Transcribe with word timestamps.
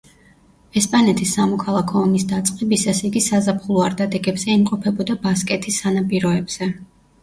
ესპანეთის 0.79 1.33
სამოქალაქო 1.37 2.01
ომის 2.07 2.25
დაწყებისას, 2.33 3.03
იგი 3.11 3.25
საზაფხულო 3.29 3.87
არდადეგებზე 3.91 4.59
იმყოფებოდა 4.59 5.23
ბასკეთის 5.29 5.83
სანაპიროებზე. 5.87 6.77